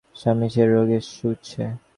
স্বামী 0.15 0.47
সে 0.53 0.63
রোগে 0.65 0.99
শুষছে। 1.11 1.63